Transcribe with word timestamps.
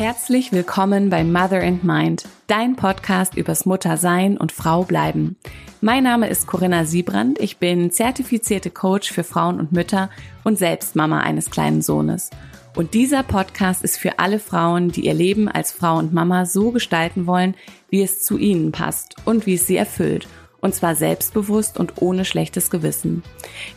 Herzlich 0.00 0.50
willkommen 0.50 1.10
bei 1.10 1.24
Mother 1.24 1.62
and 1.62 1.84
Mind, 1.84 2.24
dein 2.46 2.74
Podcast 2.74 3.34
übers 3.34 3.66
Muttersein 3.66 4.38
und 4.38 4.50
Frau 4.50 4.84
bleiben. 4.84 5.36
Mein 5.82 6.04
Name 6.04 6.30
ist 6.30 6.46
Corinna 6.46 6.86
Siebrand, 6.86 7.38
ich 7.38 7.58
bin 7.58 7.90
zertifizierte 7.90 8.70
Coach 8.70 9.12
für 9.12 9.24
Frauen 9.24 9.60
und 9.60 9.72
Mütter 9.72 10.08
und 10.42 10.56
selbst 10.56 10.96
Mama 10.96 11.20
eines 11.20 11.50
kleinen 11.50 11.82
Sohnes. 11.82 12.30
Und 12.74 12.94
dieser 12.94 13.22
Podcast 13.22 13.84
ist 13.84 13.98
für 13.98 14.18
alle 14.18 14.38
Frauen, 14.38 14.90
die 14.90 15.04
ihr 15.04 15.12
Leben 15.12 15.48
als 15.48 15.70
Frau 15.70 15.98
und 15.98 16.14
Mama 16.14 16.46
so 16.46 16.70
gestalten 16.70 17.26
wollen, 17.26 17.54
wie 17.90 18.00
es 18.00 18.24
zu 18.24 18.38
ihnen 18.38 18.72
passt 18.72 19.16
und 19.26 19.44
wie 19.44 19.56
es 19.56 19.66
sie 19.66 19.76
erfüllt– 19.76 20.26
und 20.60 20.74
zwar 20.74 20.94
selbstbewusst 20.94 21.78
und 21.78 21.94
ohne 22.00 22.24
schlechtes 22.24 22.70
Gewissen. 22.70 23.22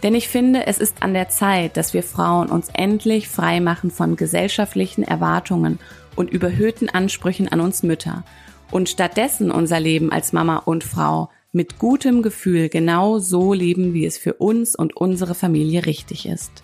Denn 0.03 0.16
ich 0.16 0.27
finde, 0.27 0.67
es 0.67 0.80
ist 0.80 1.02
an 1.02 1.13
der 1.13 1.30
Zeit, 1.30 1.77
dass 1.77 1.94
wir 1.94 2.03
Frauen 2.03 2.49
uns 2.49 2.70
endlich 2.73 3.30
frei 3.30 3.59
machen 3.59 3.91
von 3.91 4.16
gesellschaftlichen 4.16 5.03
Erwartungen 5.03 5.80
und 6.16 6.30
überhöhten 6.30 6.90
Ansprüchen 6.90 7.48
an 7.48 7.59
uns 7.59 7.84
Mütter 7.84 8.23
und 8.72 8.90
stattdessen 8.90 9.52
unser 9.52 9.80
Leben 9.80 10.12
als 10.12 10.34
Mama 10.34 10.58
und 10.58 10.84
Frau 10.84 11.30
mit 11.52 11.77
gutem 11.77 12.23
Gefühl 12.23 12.70
genau 12.70 13.20
so 13.20 13.53
leben, 13.53 13.94
wie 13.94 14.05
es 14.05 14.17
für 14.17 14.34
uns 14.34 14.76
und 14.76 14.98
unsere 14.98 15.36
Familie 15.36 15.86
richtig 15.86 16.26
ist. 16.26 16.63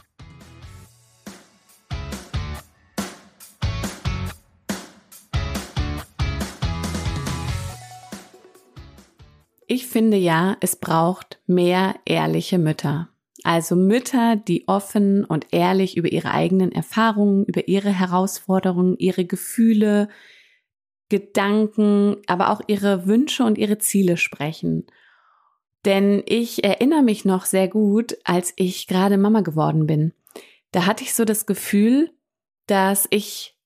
Ich 9.67 9.86
finde 9.86 10.17
ja, 10.17 10.58
es 10.61 10.77
braucht 10.77 11.39
mehr 11.45 11.94
ehrliche 12.05 12.58
Mütter. 12.58 13.09
Also 13.43 13.75
Mütter, 13.75 14.35
die 14.35 14.67
offen 14.67 15.23
und 15.23 15.47
ehrlich 15.52 15.97
über 15.97 16.11
ihre 16.11 16.31
eigenen 16.31 16.72
Erfahrungen, 16.72 17.45
über 17.45 17.67
ihre 17.67 17.91
Herausforderungen, 17.91 18.95
ihre 18.97 19.25
Gefühle, 19.25 20.09
Gedanken, 21.09 22.17
aber 22.27 22.52
auch 22.52 22.61
ihre 22.67 23.08
Wünsche 23.08 23.44
und 23.44 23.58
ihre 23.58 23.80
Ziele 23.80 24.17
sprechen. 24.17 24.86
Denn 25.86 26.22
ich 26.25 26.64
erinnere 26.64 27.02
mich 27.02 27.25
noch 27.25 27.45
sehr 27.45 27.67
gut, 27.67 28.17
als 28.23 28.53
ich 28.58 28.88
gerade 28.88 29.17
Mama 29.17 29.42
geworden 29.42 29.88
bin. 29.88 30.14
Da 30.71 30.86
hatte 30.86 31.03
ich 31.03 31.16
so 31.16 31.25
das 31.25 31.45
Gefühl, 31.45 32.11
dass 32.67 33.08
ich 33.09 33.58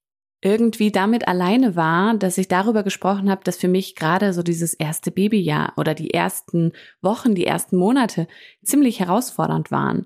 irgendwie 0.43 0.91
damit 0.91 1.27
alleine 1.27 1.75
war, 1.75 2.15
dass 2.15 2.37
ich 2.37 2.49
darüber 2.49 2.83
gesprochen 2.83 3.29
habe, 3.29 3.43
dass 3.45 3.57
für 3.57 3.69
mich 3.69 3.95
gerade 3.95 4.33
so 4.33 4.43
dieses 4.43 4.73
erste 4.73 5.09
Babyjahr 5.09 5.73
oder 5.77 5.93
die 5.93 6.13
ersten 6.13 6.73
Wochen, 7.01 7.33
die 7.33 7.45
ersten 7.45 7.77
Monate 7.77 8.27
ziemlich 8.61 8.99
herausfordernd 8.99 9.71
waren. 9.71 10.05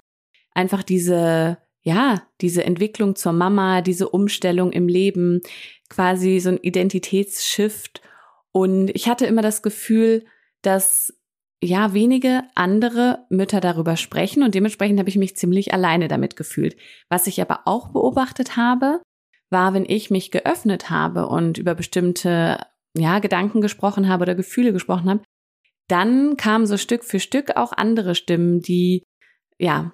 Einfach 0.53 0.83
diese, 0.83 1.57
ja, 1.81 2.21
diese 2.41 2.63
Entwicklung 2.63 3.15
zur 3.15 3.33
Mama, 3.33 3.81
diese 3.81 4.09
Umstellung 4.09 4.71
im 4.71 4.87
Leben, 4.87 5.41
quasi 5.89 6.39
so 6.39 6.49
ein 6.49 6.57
Identitätsshift. 6.57 8.01
Und 8.51 8.89
ich 8.89 9.09
hatte 9.09 9.25
immer 9.25 9.41
das 9.41 9.63
Gefühl, 9.63 10.25
dass 10.61 11.13
ja 11.63 11.95
wenige 11.95 12.43
andere 12.53 13.25
Mütter 13.29 13.59
darüber 13.59 13.97
sprechen 13.97 14.43
und 14.43 14.53
dementsprechend 14.53 14.99
habe 14.99 15.09
ich 15.09 15.17
mich 15.17 15.35
ziemlich 15.35 15.73
alleine 15.73 16.07
damit 16.07 16.35
gefühlt. 16.35 16.77
Was 17.09 17.25
ich 17.25 17.41
aber 17.41 17.61
auch 17.65 17.89
beobachtet 17.89 18.55
habe, 18.55 19.01
war, 19.49 19.73
wenn 19.73 19.85
ich 19.87 20.09
mich 20.09 20.31
geöffnet 20.31 20.89
habe 20.89 21.27
und 21.27 21.57
über 21.57 21.75
bestimmte 21.75 22.59
ja, 22.95 23.19
Gedanken 23.19 23.61
gesprochen 23.61 24.07
habe 24.07 24.23
oder 24.23 24.35
Gefühle 24.35 24.73
gesprochen 24.73 25.09
habe, 25.09 25.23
dann 25.87 26.35
kamen 26.37 26.67
so 26.67 26.77
Stück 26.77 27.03
für 27.03 27.19
Stück 27.19 27.55
auch 27.55 27.71
andere 27.71 28.15
Stimmen, 28.15 28.61
die 28.61 29.03
ja 29.57 29.93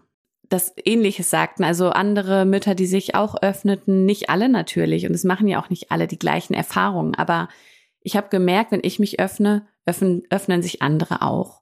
das 0.49 0.73
Ähnliches 0.83 1.29
sagten. 1.29 1.63
Also 1.63 1.89
andere 1.89 2.45
Mütter, 2.45 2.75
die 2.75 2.85
sich 2.85 3.15
auch 3.15 3.35
öffneten, 3.41 4.05
nicht 4.05 4.29
alle 4.29 4.49
natürlich. 4.49 5.05
Und 5.05 5.13
es 5.13 5.23
machen 5.23 5.47
ja 5.47 5.61
auch 5.61 5.69
nicht 5.69 5.91
alle 5.91 6.07
die 6.07 6.19
gleichen 6.19 6.53
Erfahrungen. 6.53 7.15
Aber 7.15 7.47
ich 8.01 8.15
habe 8.17 8.29
gemerkt, 8.29 8.71
wenn 8.71 8.81
ich 8.83 8.99
mich 8.99 9.19
öffne, 9.19 9.67
öffnen, 9.85 10.23
öffnen 10.29 10.61
sich 10.61 10.81
andere 10.81 11.21
auch. 11.21 11.61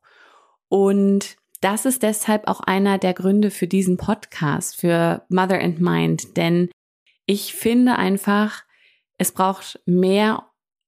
Und 0.68 1.38
das 1.62 1.86
ist 1.86 2.04
deshalb 2.04 2.48
auch 2.48 2.60
einer 2.62 2.98
der 2.98 3.14
Gründe 3.14 3.52
für 3.52 3.68
diesen 3.68 3.98
Podcast, 3.98 4.76
für 4.76 5.24
Mother 5.30 5.62
and 5.62 5.80
Mind. 5.80 6.36
Denn 6.38 6.70
ich 7.26 7.54
finde 7.54 7.98
einfach, 7.98 8.64
es 9.18 9.32
braucht 9.32 9.80
mehr 9.86 10.48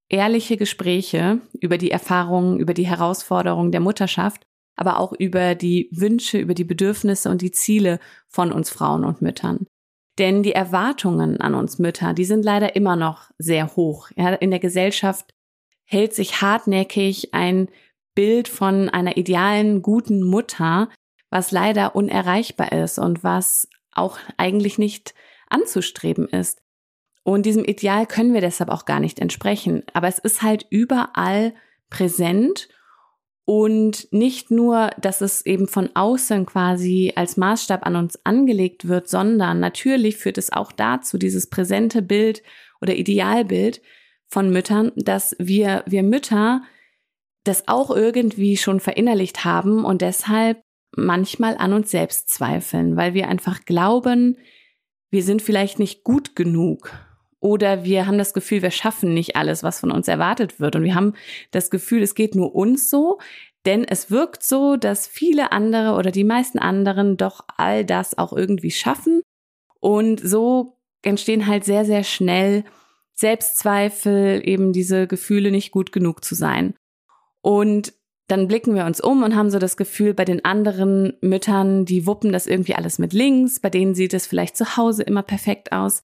ehrliche 0.09 0.57
Gespräche 0.57 1.41
über 1.59 1.77
die 1.77 1.91
Erfahrungen, 1.91 2.59
über 2.59 2.73
die 2.73 2.87
Herausforderungen 2.87 3.71
der 3.71 3.81
Mutterschaft, 3.81 4.45
aber 4.75 4.99
auch 4.99 5.13
über 5.13 5.55
die 5.55 5.89
Wünsche, 5.91 6.37
über 6.37 6.53
die 6.53 6.63
Bedürfnisse 6.63 7.29
und 7.29 7.41
die 7.41 7.51
Ziele 7.51 7.99
von 8.27 8.51
uns 8.51 8.69
Frauen 8.69 9.05
und 9.05 9.21
Müttern. 9.21 9.65
Denn 10.19 10.43
die 10.43 10.53
Erwartungen 10.53 11.41
an 11.41 11.55
uns 11.55 11.79
Mütter, 11.79 12.13
die 12.13 12.25
sind 12.25 12.45
leider 12.45 12.75
immer 12.75 12.95
noch 12.95 13.31
sehr 13.37 13.75
hoch. 13.75 14.09
Ja, 14.15 14.29
in 14.29 14.51
der 14.51 14.59
Gesellschaft 14.59 15.33
hält 15.85 16.13
sich 16.13 16.41
hartnäckig 16.41 17.33
ein 17.33 17.69
Bild 18.15 18.47
von 18.47 18.89
einer 18.89 19.17
idealen, 19.17 19.81
guten 19.81 20.23
Mutter, 20.23 20.89
was 21.31 21.51
leider 21.51 21.95
unerreichbar 21.95 22.71
ist 22.71 22.99
und 22.99 23.23
was 23.23 23.67
auch 23.91 24.19
eigentlich 24.37 24.77
nicht 24.77 25.15
anzustreben 25.53 26.27
ist. 26.27 26.61
Und 27.23 27.45
diesem 27.45 27.63
Ideal 27.63 28.05
können 28.05 28.33
wir 28.33 28.41
deshalb 28.41 28.69
auch 28.69 28.85
gar 28.85 28.99
nicht 28.99 29.19
entsprechen. 29.19 29.83
Aber 29.93 30.07
es 30.07 30.19
ist 30.19 30.41
halt 30.41 30.65
überall 30.69 31.53
präsent 31.89 32.67
und 33.45 34.07
nicht 34.11 34.51
nur, 34.51 34.91
dass 34.99 35.21
es 35.21 35.45
eben 35.45 35.67
von 35.67 35.89
außen 35.93 36.45
quasi 36.45 37.13
als 37.15 37.35
Maßstab 37.37 37.85
an 37.85 37.95
uns 37.95 38.19
angelegt 38.25 38.87
wird, 38.87 39.09
sondern 39.09 39.59
natürlich 39.59 40.17
führt 40.17 40.37
es 40.37 40.51
auch 40.51 40.71
dazu, 40.71 41.17
dieses 41.17 41.49
präsente 41.49 42.01
Bild 42.01 42.41
oder 42.81 42.95
Idealbild 42.95 43.81
von 44.27 44.49
Müttern, 44.51 44.91
dass 44.95 45.35
wir, 45.39 45.83
wir 45.85 46.03
Mütter 46.03 46.63
das 47.43 47.67
auch 47.67 47.91
irgendwie 47.91 48.55
schon 48.55 48.79
verinnerlicht 48.79 49.43
haben 49.43 49.83
und 49.83 50.01
deshalb 50.01 50.61
manchmal 50.95 51.57
an 51.57 51.73
uns 51.73 51.91
selbst 51.91 52.29
zweifeln, 52.29 52.95
weil 52.95 53.13
wir 53.13 53.27
einfach 53.27 53.65
glauben, 53.65 54.37
wir 55.13 55.23
sind 55.23 55.43
vielleicht 55.43 55.77
nicht 55.77 56.03
gut 56.03 56.35
genug 56.35 56.91
oder 57.39 57.83
wir 57.83 58.07
haben 58.07 58.17
das 58.17 58.33
Gefühl, 58.33 58.63
wir 58.63 58.71
schaffen 58.71 59.13
nicht 59.13 59.35
alles, 59.35 59.61
was 59.61 59.79
von 59.79 59.91
uns 59.91 60.07
erwartet 60.07 60.59
wird. 60.59 60.75
Und 60.75 60.83
wir 60.83 60.95
haben 60.95 61.13
das 61.51 61.69
Gefühl, 61.69 62.01
es 62.01 62.15
geht 62.15 62.35
nur 62.35 62.55
uns 62.55 62.89
so, 62.89 63.19
denn 63.65 63.83
es 63.83 64.09
wirkt 64.09 64.43
so, 64.43 64.75
dass 64.75 65.05
viele 65.05 65.51
andere 65.51 65.93
oder 65.93 66.09
die 66.09 66.23
meisten 66.23 66.57
anderen 66.57 67.15
doch 67.15 67.41
all 67.57 67.85
das 67.85 68.17
auch 68.17 68.33
irgendwie 68.33 68.71
schaffen. 68.71 69.21
Und 69.79 70.19
so 70.19 70.77
entstehen 71.03 71.45
halt 71.45 71.63
sehr, 71.63 71.85
sehr 71.85 72.03
schnell 72.03 72.63
Selbstzweifel, 73.13 74.41
eben 74.43 74.73
diese 74.73 75.05
Gefühle, 75.05 75.51
nicht 75.51 75.71
gut 75.71 75.91
genug 75.91 76.25
zu 76.25 76.33
sein. 76.33 76.73
Und 77.41 77.93
dann 78.27 78.47
blicken 78.47 78.73
wir 78.75 78.85
uns 78.85 79.01
um 79.01 79.23
und 79.23 79.35
haben 79.35 79.49
so 79.49 79.59
das 79.59 79.77
Gefühl, 79.77 80.13
bei 80.13 80.25
den 80.25 80.45
anderen 80.45 81.13
Müttern, 81.21 81.85
die 81.85 82.05
wuppen 82.05 82.31
das 82.31 82.47
irgendwie 82.47 82.75
alles 82.75 82.97
mit 82.97 83.13
links, 83.13 83.59
bei 83.59 83.69
denen 83.69 83.95
sieht 83.95 84.13
es 84.13 84.27
vielleicht 84.27 84.55
zu 84.55 84.77
Hause 84.77 85.03
immer 85.03 85.23
perfekt 85.23 85.71
aus. 85.71 86.03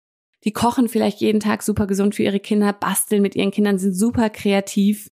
Die 0.44 0.52
kochen 0.52 0.88
vielleicht 0.88 1.20
jeden 1.20 1.40
Tag 1.40 1.62
super 1.62 1.86
gesund 1.86 2.14
für 2.14 2.24
ihre 2.24 2.40
Kinder, 2.40 2.72
basteln 2.72 3.22
mit 3.22 3.34
ihren 3.34 3.50
Kindern, 3.50 3.78
sind 3.78 3.94
super 3.94 4.28
kreativ. 4.28 5.08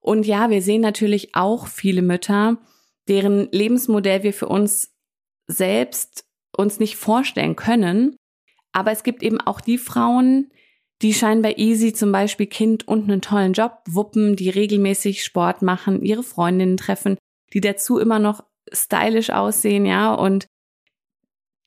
Und 0.00 0.26
ja, 0.26 0.48
wir 0.48 0.62
sehen 0.62 0.80
natürlich 0.80 1.34
auch 1.34 1.66
viele 1.66 2.02
Mütter, 2.02 2.58
deren 3.08 3.48
Lebensmodell 3.50 4.22
wir 4.22 4.32
für 4.32 4.48
uns 4.48 4.94
selbst 5.46 6.24
uns 6.56 6.78
nicht 6.78 6.96
vorstellen 6.96 7.56
können. 7.56 8.16
Aber 8.72 8.92
es 8.92 9.02
gibt 9.02 9.22
eben 9.22 9.40
auch 9.40 9.60
die 9.60 9.78
Frauen, 9.78 10.50
die 11.02 11.14
scheinbar 11.14 11.58
easy 11.58 11.92
zum 11.92 12.12
Beispiel 12.12 12.46
Kind 12.46 12.86
und 12.86 13.10
einen 13.10 13.22
tollen 13.22 13.52
Job 13.52 13.78
wuppen, 13.86 14.36
die 14.36 14.50
regelmäßig 14.50 15.24
Sport 15.24 15.62
machen, 15.62 16.02
ihre 16.02 16.22
Freundinnen 16.22 16.76
treffen, 16.76 17.16
die 17.52 17.60
dazu 17.60 17.98
immer 17.98 18.18
noch 18.18 18.44
stylisch 18.72 19.30
aussehen, 19.30 19.86
ja, 19.86 20.12
und 20.14 20.46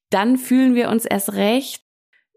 dann 0.09 0.37
fühlen 0.37 0.75
wir 0.75 0.89
uns 0.89 1.05
erst 1.05 1.33
recht 1.33 1.83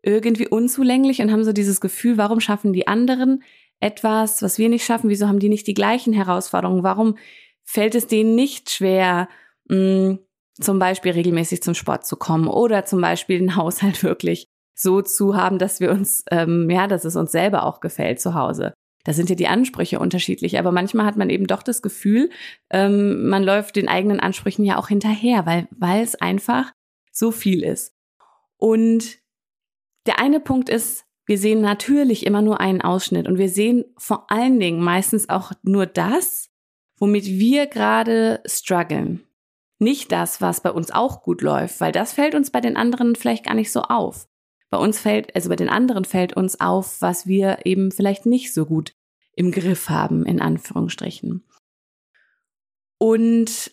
irgendwie 0.02 0.48
unzulänglich 0.48 1.20
und 1.20 1.30
haben 1.30 1.44
so 1.44 1.52
dieses 1.52 1.80
Gefühl, 1.80 2.16
warum 2.16 2.40
schaffen 2.40 2.72
die 2.72 2.86
anderen 2.86 3.42
etwas, 3.80 4.40
was 4.40 4.56
wir 4.56 4.68
nicht 4.68 4.84
schaffen? 4.84 5.10
Wieso 5.10 5.28
haben 5.28 5.40
die 5.40 5.50
nicht 5.50 5.66
die 5.66 5.74
gleichen 5.74 6.14
Herausforderungen? 6.14 6.82
Warum 6.82 7.18
fällt 7.64 7.94
es 7.94 8.06
denen 8.06 8.34
nicht 8.34 8.70
schwer, 8.70 9.28
mh, 9.68 9.76
mm, 9.76 10.18
zum 10.58 10.78
Beispiel 10.78 11.12
regelmäßig 11.12 11.62
zum 11.62 11.74
Sport 11.74 12.06
zu 12.06 12.16
kommen 12.16 12.48
oder 12.48 12.86
zum 12.86 13.02
Beispiel 13.02 13.38
den 13.38 13.56
Haushalt 13.56 14.02
wirklich 14.02 14.48
so 14.76 15.02
zu 15.02 15.36
haben, 15.36 15.58
dass 15.58 15.80
wir 15.80 15.90
uns, 15.90 16.24
ähm, 16.30 16.68
ja, 16.70 16.86
dass 16.86 17.04
es 17.04 17.16
uns 17.16 17.32
selber 17.32 17.64
auch 17.64 17.80
gefällt 17.80 18.20
zu 18.20 18.34
Hause. 18.34 18.74
Da 19.04 19.12
sind 19.12 19.30
ja 19.30 19.36
die 19.36 19.46
Ansprüche 19.46 19.98
unterschiedlich, 19.98 20.58
aber 20.58 20.72
manchmal 20.72 21.06
hat 21.06 21.16
man 21.16 21.30
eben 21.30 21.46
doch 21.46 21.62
das 21.62 21.80
Gefühl, 21.80 22.28
ähm, 22.70 23.28
man 23.28 23.42
läuft 23.42 23.76
den 23.76 23.88
eigenen 23.88 24.20
Ansprüchen 24.20 24.64
ja 24.64 24.78
auch 24.78 24.88
hinterher, 24.88 25.46
weil, 25.46 25.68
weil 25.70 26.02
es 26.02 26.16
einfach 26.16 26.72
so 27.12 27.30
viel 27.30 27.62
ist. 27.62 27.94
Und 28.58 29.18
der 30.06 30.18
eine 30.18 30.40
Punkt 30.40 30.68
ist, 30.68 31.04
wir 31.24 31.38
sehen 31.38 31.60
natürlich 31.60 32.26
immer 32.26 32.42
nur 32.42 32.60
einen 32.60 32.82
Ausschnitt 32.82 33.26
und 33.26 33.38
wir 33.38 33.48
sehen 33.48 33.84
vor 33.96 34.30
allen 34.30 34.60
Dingen 34.60 34.82
meistens 34.82 35.28
auch 35.28 35.52
nur 35.62 35.86
das, 35.86 36.50
womit 36.98 37.26
wir 37.26 37.66
gerade 37.66 38.42
strugglen. 38.44 39.24
Nicht 39.78 40.12
das, 40.12 40.40
was 40.40 40.60
bei 40.60 40.70
uns 40.70 40.90
auch 40.90 41.22
gut 41.22 41.42
läuft, 41.42 41.80
weil 41.80 41.92
das 41.92 42.12
fällt 42.12 42.34
uns 42.34 42.50
bei 42.50 42.60
den 42.60 42.76
anderen 42.76 43.14
vielleicht 43.14 43.44
gar 43.44 43.54
nicht 43.54 43.72
so 43.72 43.82
auf. 43.82 44.26
Bei 44.70 44.78
uns 44.78 44.98
fällt, 44.98 45.34
also 45.34 45.48
bei 45.48 45.56
den 45.56 45.68
anderen 45.68 46.04
fällt 46.04 46.36
uns 46.36 46.60
auf, 46.60 47.00
was 47.00 47.26
wir 47.26 47.60
eben 47.64 47.92
vielleicht 47.92 48.26
nicht 48.26 48.52
so 48.52 48.66
gut 48.66 48.94
im 49.34 49.52
Griff 49.52 49.88
haben, 49.88 50.24
in 50.26 50.40
Anführungsstrichen. 50.40 51.44
Und 52.98 53.72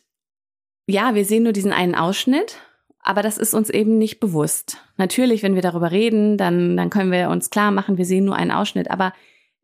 ja, 0.86 1.16
wir 1.16 1.26
sehen 1.26 1.44
nur 1.44 1.54
diesen 1.54 1.72
einen 1.72 1.96
Ausschnitt, 1.96 2.58
aber 3.00 3.22
das 3.22 3.38
ist 3.38 3.54
uns 3.54 3.70
eben 3.70 3.98
nicht 3.98 4.20
bewusst. 4.20 4.78
Natürlich, 4.98 5.44
wenn 5.44 5.56
wir 5.56 5.62
darüber 5.62 5.92
reden, 5.92 6.38
dann, 6.38 6.78
dann 6.78 6.90
können 6.90 7.12
wir 7.12 7.30
uns 7.30 7.50
klar 7.50 7.72
machen, 7.72 7.98
wir 7.98 8.06
sehen 8.06 8.26
nur 8.26 8.36
einen 8.36 8.52
Ausschnitt, 8.52 8.92
aber 8.92 9.14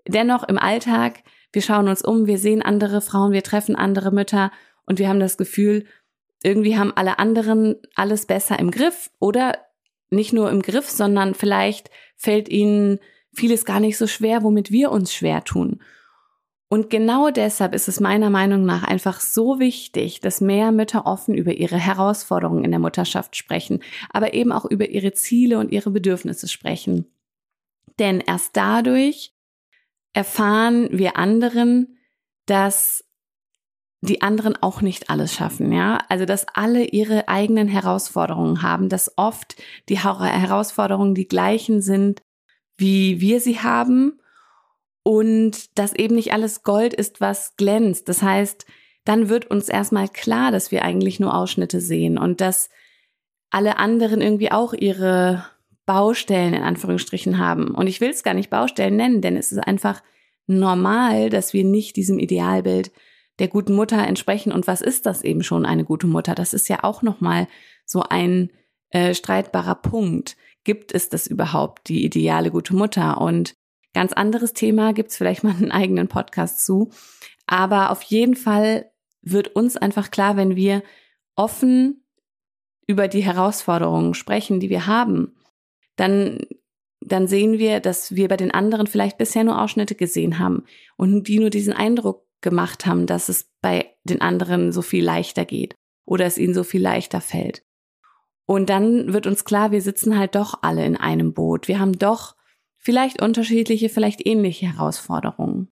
dennoch 0.07 0.43
im 0.43 0.57
Alltag, 0.57 1.23
wir 1.51 1.61
schauen 1.61 1.87
uns 1.87 2.01
um, 2.01 2.25
wir 2.27 2.37
sehen 2.37 2.61
andere 2.61 3.01
Frauen, 3.01 3.31
wir 3.31 3.43
treffen 3.43 3.75
andere 3.75 4.11
Mütter 4.11 4.51
und 4.85 4.99
wir 4.99 5.09
haben 5.09 5.19
das 5.19 5.37
Gefühl, 5.37 5.85
irgendwie 6.41 6.77
haben 6.77 6.93
alle 6.95 7.19
anderen 7.19 7.75
alles 7.95 8.25
besser 8.25 8.57
im 8.59 8.71
Griff 8.71 9.11
oder 9.19 9.57
nicht 10.09 10.33
nur 10.33 10.49
im 10.49 10.61
Griff, 10.61 10.89
sondern 10.89 11.35
vielleicht 11.35 11.89
fällt 12.15 12.49
ihnen 12.49 12.99
vieles 13.33 13.65
gar 13.65 13.79
nicht 13.79 13.97
so 13.97 14.07
schwer, 14.07 14.43
womit 14.43 14.71
wir 14.71 14.91
uns 14.91 15.13
schwer 15.13 15.43
tun. 15.43 15.81
Und 16.71 16.91
genau 16.91 17.31
deshalb 17.31 17.73
ist 17.73 17.87
es 17.87 17.99
meiner 17.99 18.29
Meinung 18.29 18.63
nach 18.63 18.83
einfach 18.83 19.21
so 19.21 19.59
wichtig, 19.59 20.19
dass 20.19 20.39
mehr 20.39 20.71
Mütter 20.71 21.07
offen 21.07 21.33
über 21.33 21.53
ihre 21.53 21.77
Herausforderungen 21.77 22.63
in 22.63 22.69
der 22.69 22.79
Mutterschaft 22.79 23.35
sprechen, 23.35 23.79
aber 24.11 24.35
eben 24.35 24.51
auch 24.51 24.65
über 24.65 24.87
ihre 24.87 25.11
Ziele 25.11 25.57
und 25.57 25.71
ihre 25.71 25.89
Bedürfnisse 25.89 26.47
sprechen. 26.47 27.07
Denn 27.97 28.21
erst 28.21 28.55
dadurch 28.55 29.33
erfahren 30.13 30.89
wir 30.91 31.17
anderen, 31.17 31.97
dass 32.45 33.03
die 34.01 34.21
anderen 34.21 34.55
auch 34.61 34.81
nicht 34.81 35.09
alles 35.09 35.33
schaffen, 35.33 35.71
ja. 35.73 35.99
Also, 36.07 36.25
dass 36.25 36.47
alle 36.53 36.85
ihre 36.85 37.27
eigenen 37.27 37.67
Herausforderungen 37.67 38.61
haben, 38.61 38.89
dass 38.89 39.11
oft 39.17 39.61
die 39.89 39.99
Herausforderungen 39.99 41.15
die 41.15 41.27
gleichen 41.27 41.81
sind, 41.81 42.21
wie 42.77 43.19
wir 43.19 43.41
sie 43.41 43.59
haben 43.59 44.19
und 45.03 45.77
dass 45.77 45.93
eben 45.93 46.15
nicht 46.15 46.31
alles 46.31 46.63
Gold 46.63 46.93
ist, 46.93 47.19
was 47.19 47.55
glänzt. 47.57 48.07
Das 48.07 48.21
heißt, 48.21 48.65
dann 49.03 49.27
wird 49.27 49.49
uns 49.51 49.67
erstmal 49.67 50.07
klar, 50.07 50.51
dass 50.51 50.71
wir 50.71 50.83
eigentlich 50.83 51.19
nur 51.19 51.33
Ausschnitte 51.35 51.81
sehen 51.81 52.17
und 52.17 52.41
dass 52.41 52.69
alle 53.49 53.77
anderen 53.77 54.21
irgendwie 54.21 54.51
auch 54.51 54.73
ihre 54.73 55.45
Baustellen 55.85 56.53
in 56.53 56.61
Anführungsstrichen 56.61 57.39
haben. 57.39 57.73
Und 57.73 57.87
ich 57.87 57.99
will 57.99 58.11
es 58.11 58.23
gar 58.23 58.35
nicht 58.35 58.49
Baustellen 58.49 58.95
nennen, 58.95 59.21
denn 59.21 59.35
es 59.35 59.51
ist 59.51 59.57
einfach 59.57 60.03
normal, 60.45 61.29
dass 61.29 61.53
wir 61.53 61.63
nicht 61.63 61.95
diesem 61.95 62.19
Idealbild 62.19 62.91
der 63.39 63.47
guten 63.47 63.73
Mutter 63.73 64.05
entsprechen. 64.05 64.51
Und 64.51 64.67
was 64.67 64.81
ist 64.81 65.05
das 65.05 65.23
eben 65.23 65.43
schon 65.43 65.65
eine 65.65 65.85
gute 65.85 66.07
Mutter? 66.07 66.35
Das 66.35 66.53
ist 66.53 66.69
ja 66.69 66.83
auch 66.83 67.01
nochmal 67.01 67.47
so 67.85 68.03
ein 68.03 68.51
äh, 68.89 69.13
streitbarer 69.13 69.75
Punkt. 69.75 70.37
Gibt 70.63 70.93
es 70.93 71.09
das 71.09 71.25
überhaupt, 71.25 71.87
die 71.89 72.05
ideale 72.05 72.51
gute 72.51 72.75
Mutter? 72.75 73.19
Und 73.21 73.55
ganz 73.93 74.13
anderes 74.13 74.53
Thema, 74.53 74.93
gibt 74.93 75.11
es 75.11 75.17
vielleicht 75.17 75.43
mal 75.43 75.55
einen 75.55 75.71
eigenen 75.71 76.07
Podcast 76.07 76.65
zu. 76.65 76.91
Aber 77.47 77.91
auf 77.91 78.03
jeden 78.03 78.35
Fall 78.35 78.91
wird 79.21 79.55
uns 79.55 79.77
einfach 79.77 80.11
klar, 80.11 80.37
wenn 80.37 80.55
wir 80.55 80.83
offen 81.35 82.03
über 82.87 83.07
die 83.07 83.23
Herausforderungen 83.23 84.13
sprechen, 84.13 84.59
die 84.59 84.69
wir 84.69 84.87
haben, 84.87 85.35
dann, 85.95 86.39
dann 87.01 87.27
sehen 87.27 87.59
wir, 87.59 87.79
dass 87.79 88.15
wir 88.15 88.27
bei 88.27 88.37
den 88.37 88.51
anderen 88.51 88.87
vielleicht 88.87 89.17
bisher 89.17 89.43
nur 89.43 89.61
Ausschnitte 89.61 89.95
gesehen 89.95 90.39
haben 90.39 90.65
und 90.97 91.27
die 91.27 91.39
nur 91.39 91.49
diesen 91.49 91.73
Eindruck 91.73 92.28
gemacht 92.41 92.85
haben, 92.85 93.05
dass 93.05 93.29
es 93.29 93.49
bei 93.61 93.93
den 94.03 94.21
anderen 94.21 94.71
so 94.71 94.81
viel 94.81 95.03
leichter 95.03 95.45
geht 95.45 95.75
oder 96.05 96.25
es 96.25 96.37
ihnen 96.37 96.53
so 96.53 96.63
viel 96.63 96.81
leichter 96.81 97.21
fällt. 97.21 97.63
Und 98.45 98.69
dann 98.69 99.13
wird 99.13 99.27
uns 99.27 99.45
klar, 99.45 99.71
wir 99.71 99.81
sitzen 99.81 100.17
halt 100.17 100.35
doch 100.35 100.59
alle 100.63 100.83
in 100.83 100.97
einem 100.97 101.33
Boot. 101.33 101.67
Wir 101.67 101.79
haben 101.79 101.99
doch 101.99 102.35
vielleicht 102.77 103.21
unterschiedliche, 103.21 103.89
vielleicht 103.89 104.25
ähnliche 104.25 104.73
Herausforderungen. 104.73 105.69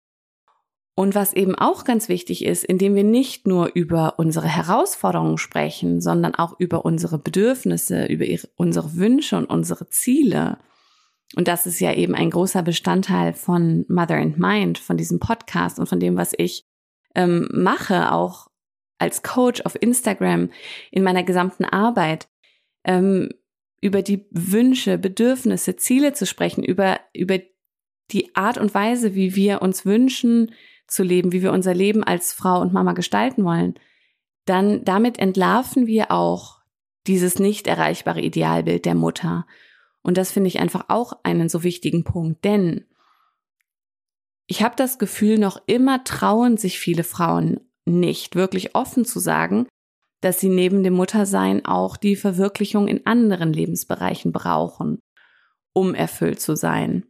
Und 0.95 1.15
was 1.15 1.33
eben 1.33 1.55
auch 1.55 1.83
ganz 1.83 2.09
wichtig 2.09 2.45
ist, 2.45 2.63
indem 2.63 2.95
wir 2.95 3.03
nicht 3.03 3.47
nur 3.47 3.71
über 3.73 4.19
unsere 4.19 4.47
Herausforderungen 4.47 5.37
sprechen, 5.37 5.99
sondern 5.99 6.35
auch 6.35 6.59
über 6.59 6.85
unsere 6.85 7.17
Bedürfnisse, 7.17 8.05
über 8.05 8.25
ihre, 8.25 8.47
unsere 8.55 8.95
Wünsche 8.95 9.37
und 9.37 9.45
unsere 9.45 9.89
Ziele, 9.89 10.59
und 11.35 11.47
das 11.47 11.65
ist 11.65 11.79
ja 11.79 11.93
eben 11.93 12.13
ein 12.13 12.29
großer 12.29 12.61
Bestandteil 12.61 13.33
von 13.33 13.85
Mother 13.87 14.17
and 14.17 14.37
Mind, 14.37 14.77
von 14.77 14.97
diesem 14.97 15.19
Podcast 15.19 15.79
und 15.79 15.87
von 15.87 15.99
dem, 15.99 16.17
was 16.17 16.33
ich 16.37 16.65
ähm, 17.15 17.47
mache, 17.53 18.11
auch 18.11 18.47
als 18.99 19.23
Coach 19.23 19.61
auf 19.61 19.81
Instagram, 19.81 20.49
in 20.91 21.03
meiner 21.03 21.23
gesamten 21.23 21.65
Arbeit, 21.65 22.29
ähm, 22.83 23.29
über 23.81 24.01
die 24.01 24.27
Wünsche, 24.31 24.97
Bedürfnisse, 24.97 25.75
Ziele 25.75 26.13
zu 26.13 26.25
sprechen, 26.25 26.63
über, 26.63 26.99
über 27.13 27.39
die 28.11 28.35
Art 28.35 28.57
und 28.57 28.73
Weise, 28.73 29.15
wie 29.15 29.35
wir 29.35 29.61
uns 29.61 29.85
wünschen 29.85 30.51
zu 30.87 31.03
leben, 31.03 31.31
wie 31.31 31.41
wir 31.41 31.53
unser 31.53 31.73
Leben 31.73 32.03
als 32.03 32.33
Frau 32.33 32.59
und 32.59 32.73
Mama 32.73 32.93
gestalten 32.93 33.43
wollen, 33.43 33.75
dann 34.45 34.83
damit 34.83 35.17
entlarven 35.17 35.87
wir 35.87 36.11
auch 36.11 36.59
dieses 37.07 37.39
nicht 37.39 37.67
erreichbare 37.67 38.21
Idealbild 38.21 38.85
der 38.85 38.95
Mutter 38.95 39.47
und 40.03 40.17
das 40.17 40.31
finde 40.31 40.47
ich 40.47 40.59
einfach 40.59 40.85
auch 40.87 41.13
einen 41.23 41.49
so 41.49 41.63
wichtigen 41.63 42.03
Punkt, 42.03 42.43
denn 42.43 42.85
ich 44.47 44.63
habe 44.63 44.75
das 44.75 44.99
Gefühl, 44.99 45.37
noch 45.37 45.61
immer 45.65 46.03
trauen 46.03 46.57
sich 46.57 46.79
viele 46.79 47.03
Frauen 47.03 47.61
nicht 47.85 48.35
wirklich 48.35 48.75
offen 48.75 49.05
zu 49.05 49.19
sagen, 49.19 49.67
dass 50.21 50.39
sie 50.39 50.49
neben 50.49 50.83
dem 50.83 50.93
Muttersein 50.93 51.65
auch 51.65 51.97
die 51.97 52.15
Verwirklichung 52.15 52.87
in 52.87 53.05
anderen 53.05 53.53
Lebensbereichen 53.53 54.31
brauchen, 54.31 54.99
um 55.73 55.95
erfüllt 55.95 56.39
zu 56.39 56.55
sein. 56.55 57.05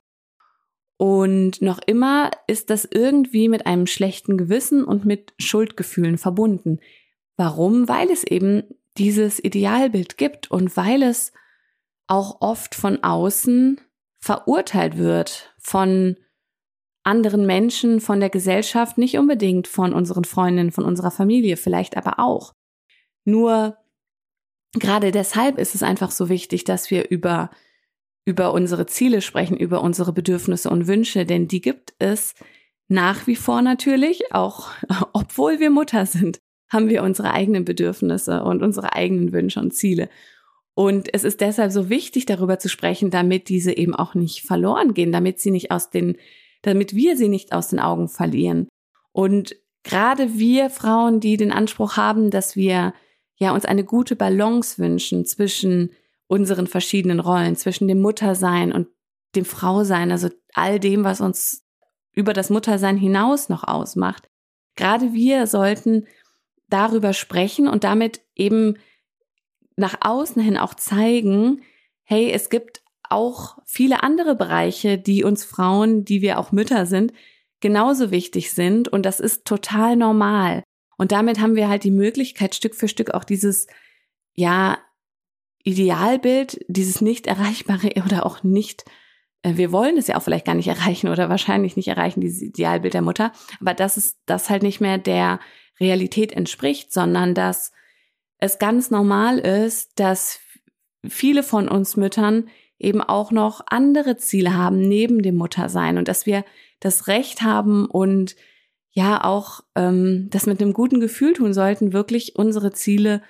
Und 0.98 1.62
noch 1.64 1.80
immer 1.86 2.30
ist 2.46 2.70
das 2.70 2.86
irgendwie 2.86 3.50
mit 3.50 3.66
einem 3.66 3.88
schlechten 3.88 4.38
Gewissen 4.38 4.84
und 4.84 5.04
mit 5.04 5.34
Schuldgefühlen 5.40 6.20
verbunden. 6.20 6.80
Warum? 7.38 7.90
Weil 7.90 8.12
es 8.12 8.24
eben 8.24 8.64
dieses 8.98 9.44
Idealbild 9.44 10.18
gibt 10.18 10.52
und 10.52 10.78
weil 10.78 11.02
es 11.02 11.34
auch 12.12 12.42
oft 12.42 12.76
von 12.76 13.02
außen 13.06 13.80
verurteilt 14.20 14.98
wird, 14.98 15.56
von 15.58 16.18
anderen 17.04 17.46
Menschen, 17.46 18.02
von 18.02 18.20
der 18.20 18.30
Gesellschaft, 18.30 18.98
nicht 18.98 19.18
unbedingt 19.18 19.66
von 19.66 19.94
unseren 19.94 20.26
Freundinnen, 20.26 20.74
von 20.74 20.84
unserer 20.84 21.10
Familie, 21.10 21.56
vielleicht 21.56 21.96
aber 21.96 22.20
auch. 22.20 22.54
Nur 23.24 23.78
gerade 24.74 25.12
deshalb 25.12 25.58
ist 25.58 25.74
es 25.74 25.84
einfach 25.84 26.12
so 26.12 26.28
wichtig, 26.28 26.66
dass 26.66 26.92
wir 26.92 27.10
über, 27.10 27.50
über 28.26 28.52
unsere 28.52 28.86
Ziele 28.88 29.22
sprechen, 29.22 29.56
über 29.56 29.82
unsere 29.82 30.12
Bedürfnisse 30.12 30.70
und 30.70 30.88
Wünsche, 30.88 31.26
denn 31.26 31.48
die 31.48 31.62
gibt 31.62 31.94
es 31.98 32.36
nach 32.90 33.26
wie 33.26 33.38
vor 33.38 33.62
natürlich, 33.62 34.34
auch 34.34 34.68
obwohl 35.14 35.62
wir 35.62 35.70
Mutter 35.70 36.06
sind, 36.06 36.42
haben 36.70 36.90
wir 36.90 37.04
unsere 37.04 37.32
eigenen 37.32 37.64
Bedürfnisse 37.64 38.44
und 38.44 38.62
unsere 38.62 38.94
eigenen 38.94 39.32
Wünsche 39.32 39.62
und 39.62 39.74
Ziele. 39.74 40.10
Und 40.74 41.14
es 41.14 41.24
ist 41.24 41.42
deshalb 41.42 41.72
so 41.72 41.90
wichtig, 41.90 42.26
darüber 42.26 42.60
zu 42.60 42.70
sprechen, 42.70 43.10
damit 43.12 43.50
diese 43.50 43.76
eben 43.76 43.94
auch 43.94 44.16
nicht 44.16 44.42
verloren 44.42 44.94
gehen, 44.94 45.12
damit 45.12 45.40
sie 45.40 45.52
nicht 45.52 45.72
aus 45.72 45.90
den, 45.90 46.18
damit 46.62 46.96
wir 46.96 47.18
sie 47.18 47.28
nicht 47.28 47.52
aus 47.52 47.70
den 47.70 47.80
Augen 47.80 48.08
verlieren. 48.08 48.68
Und 49.12 49.56
gerade 49.84 50.38
wir 50.38 50.70
Frauen, 50.70 51.20
die 51.20 51.38
den 51.38 51.52
Anspruch 51.52 51.98
haben, 51.98 52.32
dass 52.32 52.56
wir 52.56 52.94
ja 53.36 53.54
uns 53.54 53.66
eine 53.66 53.84
gute 53.84 54.16
Balance 54.16 54.78
wünschen 54.78 55.26
zwischen 55.26 55.92
unseren 56.28 56.68
verschiedenen 56.68 57.20
Rollen, 57.20 57.56
zwischen 57.58 57.88
dem 57.88 58.00
Muttersein 58.00 58.72
und 58.72 58.88
dem 59.36 59.46
Frausein, 59.46 60.12
also 60.12 60.30
all 60.54 60.80
dem, 60.80 61.04
was 61.04 61.20
uns 61.20 61.66
über 62.14 62.34
das 62.34 62.50
Muttersein 62.50 62.98
hinaus 62.98 63.50
noch 63.50 63.66
ausmacht. 63.66 64.30
Gerade 64.76 65.14
wir 65.14 65.48
sollten 65.48 66.08
darüber 66.70 67.14
sprechen 67.14 67.68
und 67.68 67.84
damit 67.84 68.22
eben 68.36 68.78
nach 69.76 69.98
außen 70.02 70.42
hin 70.42 70.58
auch 70.58 70.74
zeigen, 70.74 71.62
hey, 72.04 72.32
es 72.32 72.50
gibt 72.50 72.82
auch 73.10 73.58
viele 73.66 74.04
andere 74.04 74.36
Bereiche, 74.36 74.98
die 74.98 75.24
uns 75.24 75.44
Frauen, 75.44 76.06
die 76.06 76.22
wir 76.22 76.40
auch 76.40 76.52
Mütter 76.52 76.86
sind, 76.86 77.14
genauso 77.60 78.12
wichtig 78.12 78.52
sind 78.52 78.88
und 78.88 79.06
das 79.06 79.20
ist 79.20 79.46
total 79.46 79.96
normal. 79.96 80.64
Und 80.98 81.12
damit 81.12 81.40
haben 81.40 81.56
wir 81.56 81.68
halt 81.68 81.84
die 81.84 81.92
Möglichkeit, 81.92 82.56
Stück 82.56 82.76
für 82.76 82.88
Stück 82.88 83.12
auch 83.12 83.24
dieses, 83.24 83.68
ja, 84.34 84.78
Idealbild, 85.64 86.66
dieses 86.68 87.02
nicht 87.02 87.28
erreichbare 87.28 87.92
oder 88.06 88.26
auch 88.26 88.44
nicht, 88.44 88.86
äh, 89.44 89.58
wir 89.58 89.72
wollen 89.72 89.98
es 89.98 90.08
ja 90.08 90.18
auch 90.18 90.24
vielleicht 90.24 90.46
gar 90.46 90.56
nicht 90.56 90.68
erreichen 90.68 91.08
oder 91.08 91.30
wahrscheinlich 91.30 91.76
nicht 91.76 91.88
erreichen, 91.88 92.22
dieses 92.22 92.42
Idealbild 92.42 92.94
der 92.94 93.02
Mutter, 93.02 93.32
aber 93.60 93.74
dass 93.74 93.98
es 93.98 94.18
das 94.26 94.50
halt 94.50 94.64
nicht 94.64 94.82
mehr 94.82 94.98
der 94.98 95.40
Realität 95.80 96.32
entspricht, 96.32 96.92
sondern 96.92 97.34
dass 97.34 97.72
es 98.42 98.60
ganz 98.60 98.92
normal 98.92 99.38
ist, 99.40 100.00
dass 100.00 100.40
viele 101.08 101.44
von 101.44 101.70
uns 101.70 101.96
Müttern 101.96 102.50
eben 102.80 103.02
auch 103.02 103.32
noch 103.32 103.62
andere 103.68 104.18
Ziele 104.18 104.56
haben 104.58 104.82
neben 104.82 105.22
dem 105.22 105.36
Muttersein 105.36 105.98
und 105.98 106.08
dass 106.08 106.26
wir 106.26 106.44
das 106.80 107.08
Recht 107.08 107.44
haben 107.44 107.86
und 107.86 108.36
ja 108.90 109.24
auch 109.24 109.62
ähm, 109.76 110.28
das 110.32 110.48
mit 110.48 110.62
einem 110.62 110.74
guten 110.74 111.00
Gefühl 111.00 111.34
tun 111.34 111.54
sollten, 111.54 111.94
wirklich 111.94 112.36
unsere 112.36 112.72
Ziele 112.72 113.22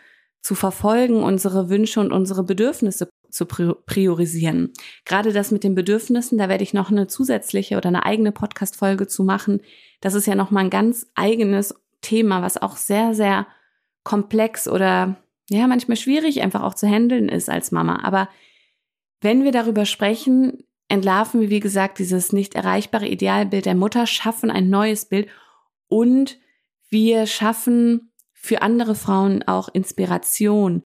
zu 0.41 0.55
verfolgen, 0.55 1.21
unsere 1.21 1.69
Wünsche 1.69 1.99
und 1.99 2.11
unsere 2.11 2.43
Bedürfnisse 2.43 3.09
zu 3.29 3.45
priorisieren. 3.45 4.71
Gerade 5.05 5.33
das 5.33 5.51
mit 5.51 5.63
den 5.63 5.75
Bedürfnissen, 5.75 6.37
da 6.37 6.49
werde 6.49 6.63
ich 6.63 6.73
noch 6.73 6.89
eine 6.89 7.07
zusätzliche 7.07 7.77
oder 7.77 7.89
eine 7.89 8.05
eigene 8.05 8.31
Podcast-Folge 8.31 9.07
zu 9.07 9.23
machen. 9.23 9.61
Das 9.99 10.15
ist 10.15 10.25
ja 10.25 10.35
nochmal 10.35 10.63
ein 10.63 10.69
ganz 10.69 11.07
eigenes 11.15 11.75
Thema, 12.01 12.41
was 12.41 12.61
auch 12.61 12.77
sehr, 12.77 13.13
sehr 13.13 13.45
komplex 14.03 14.67
oder 14.67 15.17
ja, 15.49 15.67
manchmal 15.67 15.97
schwierig 15.97 16.41
einfach 16.41 16.61
auch 16.61 16.73
zu 16.73 16.87
handeln 16.87 17.29
ist 17.29 17.49
als 17.49 17.71
Mama. 17.71 18.03
Aber 18.03 18.29
wenn 19.21 19.43
wir 19.43 19.51
darüber 19.51 19.85
sprechen, 19.85 20.63
entlarven 20.87 21.41
wir, 21.41 21.49
wie 21.49 21.59
gesagt, 21.59 21.99
dieses 21.99 22.33
nicht 22.33 22.55
erreichbare 22.55 23.07
Idealbild 23.07 23.65
der 23.65 23.75
Mutter, 23.75 24.07
schaffen 24.07 24.49
ein 24.49 24.69
neues 24.69 25.05
Bild 25.05 25.27
und 25.87 26.37
wir 26.89 27.27
schaffen 27.27 28.11
für 28.33 28.61
andere 28.61 28.95
Frauen 28.95 29.43
auch 29.43 29.69
Inspiration. 29.69 30.83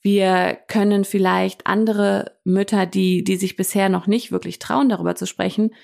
Wir 0.00 0.58
können 0.68 1.04
vielleicht 1.04 1.66
andere 1.66 2.38
Mütter, 2.44 2.86
die, 2.86 3.24
die 3.24 3.36
sich 3.36 3.56
bisher 3.56 3.88
noch 3.88 4.06
nicht 4.06 4.30
wirklich 4.30 4.58
trauen, 4.58 4.88
darüber 4.88 5.14
zu 5.14 5.26
sprechen, 5.26 5.74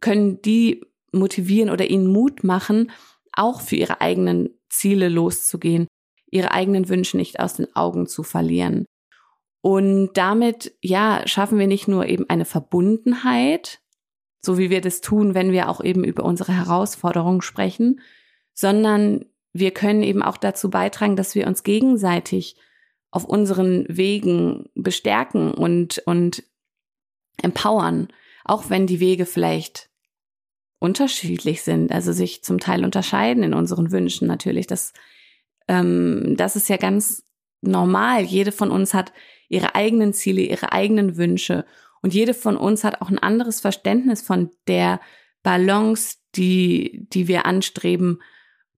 können 0.00 0.42
die 0.42 0.84
motivieren 1.12 1.70
oder 1.70 1.88
ihnen 1.88 2.06
Mut 2.06 2.42
machen, 2.42 2.90
auch 3.32 3.60
für 3.60 3.76
ihre 3.76 4.00
eigenen 4.00 4.50
Ziele 4.68 5.08
loszugehen, 5.08 5.86
ihre 6.30 6.52
eigenen 6.52 6.88
Wünsche 6.88 7.16
nicht 7.16 7.40
aus 7.40 7.54
den 7.54 7.74
Augen 7.74 8.06
zu 8.06 8.22
verlieren. 8.22 8.86
Und 9.60 10.12
damit, 10.14 10.76
ja, 10.80 11.22
schaffen 11.26 11.58
wir 11.58 11.66
nicht 11.66 11.88
nur 11.88 12.06
eben 12.06 12.28
eine 12.28 12.44
Verbundenheit, 12.44 13.80
so 14.40 14.58
wie 14.58 14.70
wir 14.70 14.80
das 14.80 15.00
tun, 15.00 15.34
wenn 15.34 15.50
wir 15.50 15.68
auch 15.68 15.82
eben 15.82 16.04
über 16.04 16.24
unsere 16.24 16.52
Herausforderungen 16.52 17.42
sprechen, 17.42 18.00
sondern 18.54 19.24
wir 19.52 19.72
können 19.72 20.02
eben 20.02 20.22
auch 20.22 20.36
dazu 20.36 20.70
beitragen, 20.70 21.16
dass 21.16 21.34
wir 21.34 21.46
uns 21.46 21.64
gegenseitig 21.64 22.56
auf 23.10 23.24
unseren 23.24 23.86
Wegen 23.88 24.68
bestärken 24.74 25.52
und, 25.52 25.98
und 26.06 26.44
empowern, 27.42 28.08
auch 28.44 28.70
wenn 28.70 28.86
die 28.86 29.00
Wege 29.00 29.26
vielleicht 29.26 29.88
unterschiedlich 30.78 31.62
sind, 31.62 31.90
also 31.90 32.12
sich 32.12 32.44
zum 32.44 32.60
Teil 32.60 32.84
unterscheiden 32.84 33.42
in 33.42 33.54
unseren 33.54 33.90
Wünschen 33.90 34.28
natürlich. 34.28 34.66
Das, 34.66 34.92
ähm, 35.68 36.34
das 36.36 36.56
ist 36.56 36.68
ja 36.68 36.76
ganz 36.76 37.24
normal. 37.60 38.22
Jede 38.22 38.52
von 38.52 38.70
uns 38.70 38.94
hat 38.94 39.12
ihre 39.48 39.74
eigenen 39.74 40.12
Ziele, 40.12 40.42
ihre 40.42 40.72
eigenen 40.72 41.16
Wünsche 41.16 41.64
und 42.02 42.14
jede 42.14 42.34
von 42.34 42.56
uns 42.56 42.84
hat 42.84 43.00
auch 43.00 43.10
ein 43.10 43.18
anderes 43.18 43.60
Verständnis 43.60 44.22
von 44.22 44.50
der 44.68 45.00
Balance, 45.42 46.18
die, 46.34 47.06
die 47.12 47.28
wir 47.28 47.46
anstreben, 47.46 48.20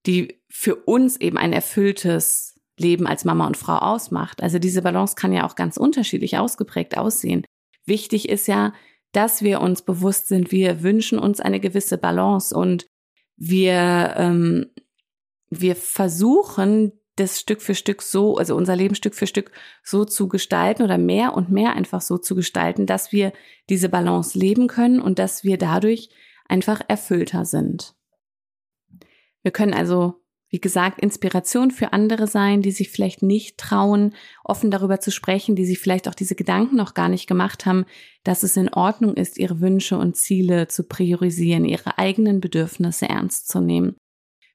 die 0.06 0.40
für 0.48 0.76
uns 0.76 1.20
eben 1.20 1.36
ein 1.36 1.52
erfülltes 1.52 2.58
Leben 2.78 3.06
als 3.06 3.24
Mama 3.24 3.46
und 3.46 3.56
Frau 3.56 3.76
ausmacht. 3.76 4.42
Also 4.42 4.58
diese 4.58 4.82
Balance 4.82 5.14
kann 5.16 5.32
ja 5.32 5.46
auch 5.46 5.56
ganz 5.56 5.76
unterschiedlich 5.76 6.38
ausgeprägt 6.38 6.96
aussehen. 6.96 7.44
Wichtig 7.84 8.28
ist 8.28 8.46
ja, 8.48 8.72
dass 9.12 9.42
wir 9.42 9.60
uns 9.60 9.82
bewusst 9.82 10.28
sind, 10.28 10.52
wir 10.52 10.82
wünschen 10.82 11.18
uns 11.18 11.40
eine 11.40 11.60
gewisse 11.60 11.98
Balance 11.98 12.56
und 12.56 12.86
wir, 13.36 14.14
ähm, 14.16 14.66
wir 15.50 15.76
versuchen, 15.76 16.92
das 17.16 17.40
Stück 17.40 17.60
für 17.60 17.74
Stück 17.74 18.02
so, 18.02 18.36
also 18.36 18.54
unser 18.54 18.76
Leben 18.76 18.94
Stück 18.94 19.14
für 19.14 19.26
Stück 19.26 19.50
so 19.82 20.04
zu 20.04 20.28
gestalten 20.28 20.82
oder 20.82 20.98
mehr 20.98 21.34
und 21.34 21.50
mehr 21.50 21.74
einfach 21.74 22.00
so 22.00 22.16
zu 22.16 22.34
gestalten, 22.34 22.86
dass 22.86 23.12
wir 23.12 23.32
diese 23.68 23.88
Balance 23.88 24.38
leben 24.38 24.68
können 24.68 25.00
und 25.00 25.18
dass 25.18 25.42
wir 25.42 25.58
dadurch 25.58 26.10
einfach 26.48 26.80
erfüllter 26.86 27.44
sind. 27.44 27.94
Wir 29.42 29.50
können 29.50 29.74
also 29.74 30.22
wie 30.50 30.60
gesagt, 30.60 31.00
Inspiration 31.00 31.70
für 31.70 31.92
andere 31.92 32.26
sein, 32.26 32.62
die 32.62 32.70
sich 32.70 32.90
vielleicht 32.90 33.22
nicht 33.22 33.58
trauen, 33.58 34.14
offen 34.44 34.70
darüber 34.70 34.98
zu 34.98 35.10
sprechen, 35.10 35.56
die 35.56 35.66
sich 35.66 35.78
vielleicht 35.78 36.08
auch 36.08 36.14
diese 36.14 36.34
Gedanken 36.34 36.76
noch 36.76 36.94
gar 36.94 37.10
nicht 37.10 37.26
gemacht 37.26 37.66
haben, 37.66 37.84
dass 38.24 38.42
es 38.42 38.56
in 38.56 38.72
Ordnung 38.72 39.14
ist, 39.14 39.38
ihre 39.38 39.60
Wünsche 39.60 39.98
und 39.98 40.16
Ziele 40.16 40.66
zu 40.68 40.84
priorisieren, 40.84 41.66
ihre 41.66 41.98
eigenen 41.98 42.40
Bedürfnisse 42.40 43.08
ernst 43.08 43.48
zu 43.48 43.60
nehmen. 43.60 43.96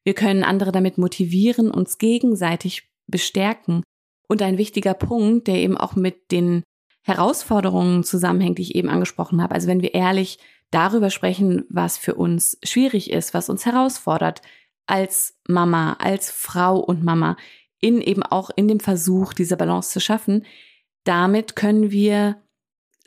Wir 0.04 0.14
können 0.14 0.44
andere 0.44 0.72
damit 0.72 0.98
motivieren, 0.98 1.72
uns 1.72 1.98
gegenseitig 1.98 2.90
bestärken. 3.08 3.84
Und 4.28 4.42
ein 4.42 4.58
wichtiger 4.58 4.94
Punkt, 4.94 5.48
der 5.48 5.56
eben 5.56 5.78
auch 5.78 5.96
mit 5.96 6.32
den 6.32 6.64
Herausforderungen 7.04 8.04
zusammenhängt, 8.04 8.58
die 8.58 8.64
ich 8.64 8.76
eben 8.76 8.90
angesprochen 8.90 9.42
habe. 9.42 9.54
Also 9.54 9.68
wenn 9.68 9.82
wir 9.82 9.94
ehrlich 9.94 10.40
darüber 10.72 11.10
sprechen, 11.10 11.66
was 11.70 11.98
für 11.98 12.16
uns 12.16 12.58
schwierig 12.64 13.12
ist, 13.12 13.34
was 13.34 13.50
uns 13.50 13.66
herausfordert, 13.66 14.42
als 14.88 15.38
Mama, 15.48 15.94
als 16.00 16.32
Frau 16.32 16.80
und 16.80 17.04
Mama, 17.04 17.38
in 17.80 18.02
eben 18.02 18.24
auch 18.24 18.50
in 18.56 18.68
dem 18.68 18.80
Versuch, 18.80 19.34
diese 19.34 19.58
Balance 19.58 19.92
zu 19.92 20.00
schaffen, 20.00 20.46
damit 21.04 21.56
können 21.56 21.92
wir 21.92 22.42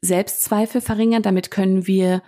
Selbstzweifel 0.02 0.80
verringern, 0.80 1.22
damit 1.22 1.50
können 1.50 1.86
wir 1.86 2.22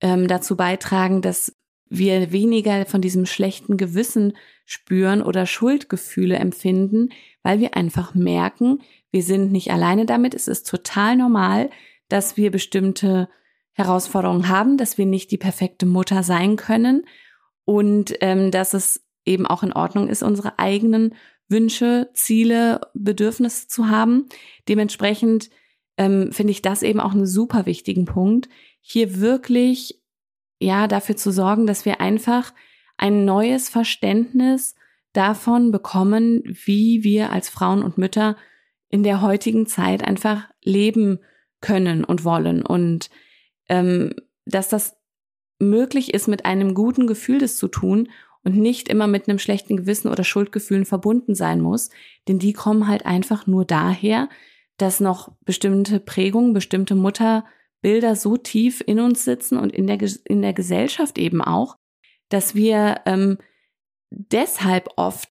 ähm, 0.00 0.28
dazu 0.28 0.56
beitragen, 0.56 1.22
dass 1.22 1.55
wir 1.88 2.32
weniger 2.32 2.86
von 2.86 3.00
diesem 3.00 3.26
schlechten 3.26 3.76
Gewissen 3.76 4.36
spüren 4.64 5.22
oder 5.22 5.46
Schuldgefühle 5.46 6.36
empfinden, 6.36 7.10
weil 7.42 7.60
wir 7.60 7.76
einfach 7.76 8.14
merken, 8.14 8.80
wir 9.12 9.22
sind 9.22 9.52
nicht 9.52 9.70
alleine 9.70 10.04
damit. 10.04 10.34
Es 10.34 10.48
ist 10.48 10.68
total 10.68 11.16
normal, 11.16 11.70
dass 12.08 12.36
wir 12.36 12.50
bestimmte 12.50 13.28
Herausforderungen 13.72 14.48
haben, 14.48 14.76
dass 14.76 14.98
wir 14.98 15.06
nicht 15.06 15.30
die 15.30 15.38
perfekte 15.38 15.86
Mutter 15.86 16.22
sein 16.22 16.56
können 16.56 17.04
und 17.64 18.14
ähm, 18.20 18.50
dass 18.50 18.74
es 18.74 19.06
eben 19.24 19.46
auch 19.46 19.62
in 19.62 19.72
Ordnung 19.72 20.08
ist, 20.08 20.22
unsere 20.22 20.58
eigenen 20.58 21.14
Wünsche, 21.48 22.10
Ziele, 22.14 22.80
Bedürfnisse 22.94 23.68
zu 23.68 23.88
haben. 23.88 24.26
Dementsprechend 24.68 25.50
ähm, 25.96 26.32
finde 26.32 26.52
ich 26.52 26.62
das 26.62 26.82
eben 26.82 27.00
auch 27.00 27.12
einen 27.12 27.26
super 27.26 27.66
wichtigen 27.66 28.04
Punkt, 28.04 28.48
hier 28.80 29.20
wirklich 29.20 30.00
ja 30.58 30.86
dafür 30.86 31.16
zu 31.16 31.30
sorgen, 31.30 31.66
dass 31.66 31.84
wir 31.84 32.00
einfach 32.00 32.52
ein 32.96 33.24
neues 33.24 33.68
Verständnis 33.68 34.74
davon 35.12 35.70
bekommen, 35.70 36.42
wie 36.44 37.02
wir 37.02 37.32
als 37.32 37.48
Frauen 37.48 37.82
und 37.82 37.98
Mütter 37.98 38.36
in 38.88 39.02
der 39.02 39.22
heutigen 39.22 39.66
Zeit 39.66 40.04
einfach 40.04 40.48
leben 40.62 41.18
können 41.60 42.04
und 42.04 42.24
wollen. 42.24 42.64
Und 42.64 43.10
ähm, 43.68 44.14
dass 44.44 44.68
das 44.68 44.96
möglich 45.58 46.14
ist, 46.14 46.28
mit 46.28 46.44
einem 46.44 46.74
guten 46.74 47.06
Gefühl 47.06 47.38
das 47.38 47.56
zu 47.56 47.68
tun 47.68 48.08
und 48.44 48.56
nicht 48.56 48.88
immer 48.88 49.06
mit 49.06 49.28
einem 49.28 49.38
schlechten 49.38 49.76
Gewissen 49.76 50.08
oder 50.08 50.22
Schuldgefühlen 50.22 50.84
verbunden 50.84 51.34
sein 51.34 51.60
muss, 51.60 51.90
denn 52.28 52.38
die 52.38 52.52
kommen 52.52 52.86
halt 52.86 53.06
einfach 53.06 53.46
nur 53.46 53.64
daher, 53.64 54.28
dass 54.76 55.00
noch 55.00 55.32
bestimmte 55.44 55.98
Prägungen, 55.98 56.52
bestimmte 56.52 56.94
Mutterbilder 57.86 58.16
so 58.16 58.36
tief 58.36 58.82
in 58.84 59.00
uns 59.00 59.24
sitzen 59.24 59.58
und 59.58 59.72
in 59.72 59.86
der, 59.86 59.98
in 60.24 60.42
der 60.42 60.52
Gesellschaft 60.52 61.18
eben 61.18 61.40
auch, 61.40 61.76
dass 62.28 62.54
wir 62.54 63.00
ähm, 63.06 63.38
deshalb 64.10 64.88
oft 64.96 65.28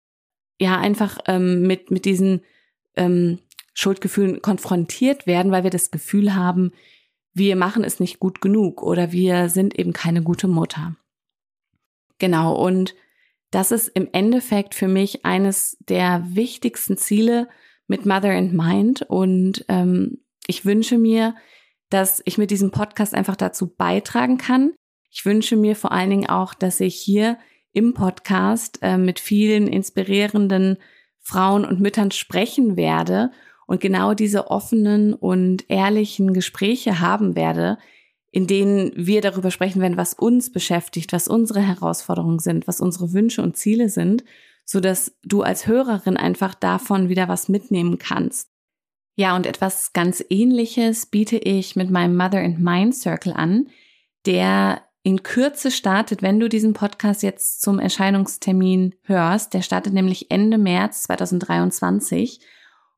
ja 0.60 0.80
einfach 0.80 1.18
ähm, 1.28 1.64
mit, 1.64 1.92
mit 1.92 2.06
diesen 2.06 2.42
ähm, 2.96 3.40
Schuldgefühlen 3.74 4.42
konfrontiert 4.42 5.28
werden, 5.28 5.52
weil 5.52 5.64
wir 5.64 5.70
das 5.70 5.92
Gefühl 5.92 6.34
haben, 6.34 6.72
wir 7.34 7.58
machen 7.58 7.84
es 7.84 8.00
nicht 8.00 8.20
gut 8.20 8.40
genug 8.40 8.82
oder 8.82 9.12
wir 9.12 9.50
sind 9.50 9.78
eben 9.78 9.92
keine 9.92 10.24
gute 10.24 10.48
Mutter. 10.48 10.96
Genau, 12.20 12.56
und 12.56 12.96
das 13.52 13.72
ist 13.72 13.90
im 13.90 14.08
Endeffekt 14.14 14.74
für 14.76 14.88
mich 14.88 15.26
eines 15.26 15.78
der 15.82 16.24
wichtigsten 16.30 16.96
Ziele 16.96 17.50
mit 17.88 18.06
Mother 18.06 18.30
and 18.30 18.54
Mind. 18.54 19.02
Und 19.02 19.66
ähm, 19.68 20.20
ich 20.48 20.64
wünsche 20.64 20.98
mir, 20.98 21.36
dass 21.90 22.22
ich 22.26 22.38
mit 22.38 22.52
diesem 22.52 22.72
Podcast 22.72 23.14
einfach 23.14 23.36
dazu 23.36 23.68
beitragen 23.68 24.38
kann. 24.38 24.74
Ich 25.12 25.26
wünsche 25.26 25.56
mir 25.56 25.76
vor 25.76 25.92
allen 25.92 26.10
Dingen 26.10 26.30
auch, 26.30 26.54
dass 26.54 26.80
ich 26.80 26.96
hier 26.96 27.38
im 27.72 27.94
Podcast 27.94 28.80
äh, 28.82 28.98
mit 28.98 29.20
vielen 29.20 29.68
inspirierenden 29.68 30.78
Frauen 31.20 31.66
und 31.66 31.82
Müttern 31.82 32.12
sprechen 32.12 32.78
werde 32.78 33.32
und 33.68 33.82
genau 33.82 34.14
diese 34.14 34.48
offenen 34.48 35.14
und 35.14 35.70
ehrlichen 35.70 36.34
Gespräche 36.34 37.00
haben 37.00 37.36
werde, 37.36 37.78
in 38.32 38.48
denen 38.48 38.92
wir 38.96 39.22
darüber 39.22 39.50
sprechen 39.50 39.82
werden, 39.82 39.98
was 39.98 40.14
uns 40.14 40.52
beschäftigt, 40.52 41.14
was 41.14 41.28
unsere 41.28 41.62
Herausforderungen 41.62 42.40
sind, 42.40 42.68
was 42.68 42.82
unsere 42.82 43.14
Wünsche 43.14 43.42
und 43.42 43.58
Ziele 43.58 43.90
sind, 43.90 44.24
so 44.66 44.80
dass 44.80 45.18
du 45.24 45.42
als 45.42 45.68
Hörerin 45.68 46.18
einfach 46.18 46.54
davon 46.54 47.10
wieder 47.10 47.28
was 47.28 47.50
mitnehmen 47.50 47.98
kannst. 47.98 48.50
Ja, 49.16 49.36
und 49.36 49.46
etwas 49.46 49.94
ganz 49.94 50.24
ähnliches 50.30 51.06
biete 51.06 51.38
ich 51.38 51.76
mit 51.76 51.90
meinem 51.90 52.18
Mother 52.18 52.40
and 52.40 52.60
Mind 52.60 52.96
Circle 52.96 53.34
an, 53.34 53.68
der 54.26 54.82
in 55.04 55.24
Kürze 55.24 55.72
startet, 55.72 56.22
wenn 56.22 56.40
du 56.40 56.50
diesen 56.50 56.74
Podcast 56.74 57.24
jetzt 57.24 57.62
zum 57.62 57.80
Erscheinungstermin 57.80 58.96
hörst. 59.04 59.54
Der 59.54 59.62
startet 59.62 59.94
nämlich 59.94 60.32
Ende 60.32 60.58
März 60.58 61.04
2023 61.04 62.40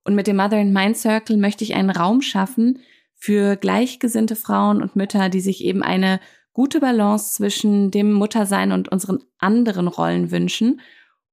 und 0.06 0.16
mit 0.16 0.26
dem 0.26 0.38
Mother 0.38 0.60
in 0.60 0.74
Mind 0.74 0.98
Circle 0.98 1.38
möchte 1.38 1.66
ich 1.66 1.76
einen 1.76 1.90
Raum 1.90 2.22
schaffen 2.22 2.80
für 3.14 3.58
gleichgesinnte 3.58 4.36
Frauen 4.36 4.82
und 4.82 4.96
Mütter, 4.96 5.30
die 5.30 5.42
sich 5.42 5.64
eben 5.64 5.84
eine 5.84 6.20
gute 6.54 6.80
Balance 6.80 7.36
zwischen 7.36 7.92
dem 7.92 8.14
Muttersein 8.14 8.72
und 8.72 8.90
unseren 8.90 9.20
anderen 9.38 9.88
Rollen 9.88 10.32
wünschen 10.32 10.80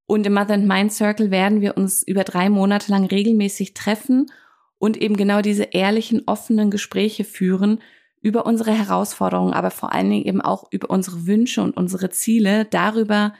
Und 0.05 0.27
im 0.27 0.33
Mother 0.33 0.55
and 0.55 0.67
Mind 0.67 0.91
Circle 0.91 1.31
werden 1.31 1.61
wir 1.61 1.77
uns 1.77 2.03
über 2.03 2.23
drei 2.23 2.49
Monate 2.49 2.91
lang 2.91 3.05
regelmäßig 3.05 3.73
treffen 3.73 4.27
und 4.85 4.97
eben 4.97 5.17
genau 5.17 5.41
diese 5.41 5.63
ehrlichen, 5.63 6.23
offenen 6.27 6.69
Gespräche 6.69 7.23
führen 7.23 7.79
über 8.21 8.45
unsere 8.45 8.71
Herausforderungen, 8.71 9.53
aber 9.53 9.71
vor 9.71 9.93
allen 9.93 10.11
Dingen 10.11 10.25
eben 10.25 10.41
auch 10.41 10.71
über 10.71 10.91
unsere 10.91 11.25
Wünsche 11.25 11.63
und 11.63 11.75
unsere 11.75 12.11
Ziele, 12.11 12.65
darüber, 12.65 13.33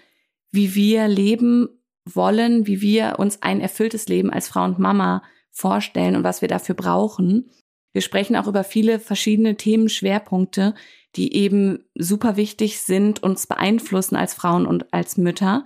wie 0.52 0.74
wir 0.74 1.08
leben 1.08 1.70
wollen, 2.04 2.66
wie 2.66 2.82
wir 2.82 3.16
uns 3.20 3.44
ein 3.44 3.62
erfülltes 3.62 4.08
Leben 4.08 4.32
als 4.32 4.48
Frau 4.48 4.64
und 4.64 4.80
Mama 4.80 5.22
vorstellen 5.52 6.16
und 6.16 6.24
was 6.24 6.42
wir 6.42 6.48
dafür 6.48 6.74
brauchen. 6.74 7.52
Wir 7.94 8.02
sprechen 8.02 8.36
auch 8.36 8.48
über 8.48 8.64
viele 8.64 9.00
verschiedene 9.00 9.56
Themenschwerpunkte, 9.56 10.74
die 11.16 11.36
eben 11.36 11.86
super 11.94 12.38
wichtig 12.38 12.82
sind, 12.82 13.22
uns 13.22 13.46
beeinflussen 13.46 14.16
als 14.16 14.34
Frauen 14.34 14.66
und 14.66 14.92
als 14.94 15.16
Mütter. 15.18 15.66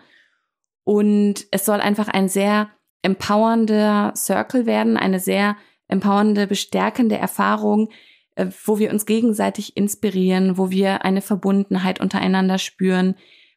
Und 0.84 1.48
es 1.52 1.66
soll 1.66 1.80
einfach 1.80 2.10
ein 2.10 2.28
sehr 2.28 2.70
empowernder 3.02 4.14
Circle 4.16 4.66
werden, 4.66 4.98
eine 4.98 5.20
sehr 5.20 5.56
empowernde, 5.90 6.48
bestärkende 6.48 7.18
Erfahrung, 7.18 7.90
äh, 8.36 8.48
wo 8.64 8.80
wir 8.80 8.92
uns 8.92 9.06
gegenseitig 9.06 9.76
inspirieren, 9.76 10.58
wo 10.58 10.70
wir 10.70 11.04
eine 11.04 11.22
Verbundenheit 11.22 12.00
untereinander 12.00 12.58
spüren, 12.58 13.16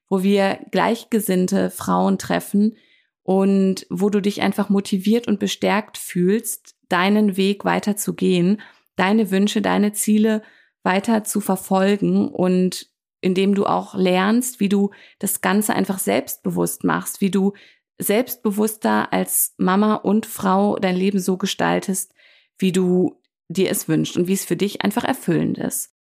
wo 0.09 0.23
wir 0.23 0.59
gleichgesinnte 0.73 1.71
Frauen 1.71 2.19
treffen 2.19 2.77
und 3.23 3.87
wo 3.89 4.11
du 4.11 4.21
dich 4.21 4.43
einfach 4.43 4.69
motiviert 4.69 5.29
und 5.29 5.39
bestärkt 5.39 5.97
fühlst, 5.97 6.75
deinen 6.89 7.37
Weg 7.37 7.65
weiter 7.65 7.97
zu 7.97 8.15
gehen, 8.15 8.61
deine 8.97 9.31
Wünsche, 9.31 9.63
deine 9.63 9.93
Ziele 9.93 10.43
weiter 10.83 11.25
zu 11.25 11.41
verfolgen 11.41 12.29
und 12.29 12.89
indem 13.21 13.55
du 13.55 13.67
auch 13.67 13.95
lernst, 13.95 14.59
wie 14.59 14.69
du 14.69 14.91
das 15.21 15.41
Ganze 15.41 15.75
einfach 15.75 15.99
selbstbewusst 15.99 16.83
machst, 16.83 17.21
wie 17.21 17.31
du 17.31 17.53
selbstbewusster 17.99 19.13
als 19.13 19.55
Mama 19.59 19.95
und 19.95 20.27
Frau 20.27 20.77
dein 20.77 20.97
Leben 20.97 21.21
so 21.21 21.37
gestaltest, 21.37 22.13
wie 22.59 22.73
du 22.73 23.21
dir 23.49 23.71
es 23.71 23.89
wünschst 23.89 24.17
und 24.17 24.29
wie 24.29 24.33
es 24.33 24.45
für 24.45 24.57
dich 24.57 24.83
einfach 24.83 25.05
erfüllend 25.05 25.59
ist. 25.59 25.91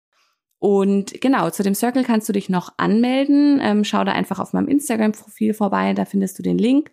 Und 0.58 1.20
genau, 1.20 1.50
zu 1.50 1.64
dem 1.64 1.74
Circle 1.74 2.04
kannst 2.04 2.28
du 2.28 2.32
dich 2.32 2.48
noch 2.48 2.72
anmelden. 2.76 3.60
Ähm, 3.60 3.82
schau 3.84 4.04
da 4.04 4.12
einfach 4.12 4.38
auf 4.38 4.52
meinem 4.52 4.68
Instagram-Profil 4.68 5.54
vorbei, 5.54 5.92
da 5.92 6.04
findest 6.04 6.38
du 6.38 6.42
den 6.42 6.56
Link. 6.56 6.92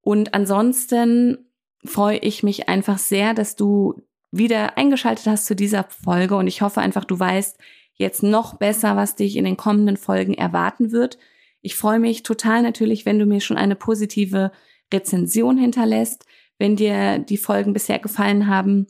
Und 0.00 0.34
ansonsten 0.34 1.50
freue 1.84 2.18
ich 2.18 2.42
mich 2.42 2.68
einfach 2.68 2.98
sehr, 2.98 3.34
dass 3.34 3.56
du 3.56 4.02
wieder 4.30 4.78
eingeschaltet 4.78 5.26
hast 5.26 5.46
zu 5.46 5.56
dieser 5.56 5.84
Folge 5.84 6.36
und 6.36 6.46
ich 6.46 6.62
hoffe 6.62 6.80
einfach, 6.80 7.04
du 7.04 7.18
weißt 7.18 7.58
jetzt 7.94 8.22
noch 8.22 8.54
besser, 8.54 8.96
was 8.96 9.16
dich 9.16 9.36
in 9.36 9.44
den 9.44 9.56
kommenden 9.56 9.96
Folgen 9.96 10.34
erwarten 10.34 10.92
wird. 10.92 11.18
Ich 11.60 11.76
freue 11.76 11.98
mich 11.98 12.22
total 12.22 12.62
natürlich, 12.62 13.04
wenn 13.04 13.18
du 13.18 13.26
mir 13.26 13.40
schon 13.40 13.58
eine 13.58 13.76
positive 13.76 14.52
Rezension 14.92 15.58
hinterlässt, 15.58 16.24
wenn 16.62 16.76
dir 16.76 17.18
die 17.18 17.38
Folgen 17.38 17.72
bisher 17.72 17.98
gefallen 17.98 18.46
haben. 18.46 18.86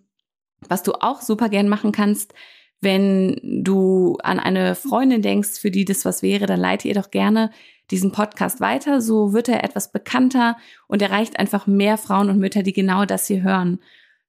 Was 0.69 0.83
du 0.83 0.93
auch 0.93 1.23
super 1.23 1.49
gern 1.49 1.71
machen 1.71 1.91
kannst, 1.91 2.35
wenn 2.83 3.41
du 3.43 4.19
an 4.23 4.39
eine 4.39 4.75
Freundin 4.75 5.23
denkst, 5.23 5.59
für 5.59 5.71
die 5.71 5.87
das 5.87 6.05
was 6.05 6.23
wäre, 6.23 6.45
dann 6.45 6.61
leite 6.61 6.87
ihr 6.87 6.93
doch 6.93 7.11
gerne 7.11 7.51
diesen 7.91 8.13
Podcast 8.13 8.61
weiter. 8.61 9.01
So 9.01 9.33
wird 9.33 9.49
er 9.49 9.65
etwas 9.65 9.91
bekannter 9.91 10.59
und 10.87 11.01
erreicht 11.01 11.39
einfach 11.39 11.67
mehr 11.67 11.97
Frauen 11.97 12.29
und 12.29 12.39
Mütter, 12.39 12.63
die 12.63 12.75
genau 12.75 13.07
das 13.07 13.27
hier 13.27 13.43
hören 13.43 13.79